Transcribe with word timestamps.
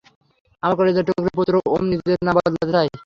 আমার 0.63 0.75
কলিজার 0.79 1.05
টুকরা 1.07 1.31
পুত্র 1.37 1.53
ওম, 1.67 1.83
নিজের 1.91 2.19
নাম 2.21 2.35
বদলাতে 2.37 2.71
চায়। 2.73 2.89